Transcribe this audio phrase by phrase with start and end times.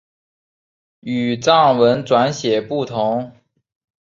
[1.01, 3.31] 与藏文转写不同。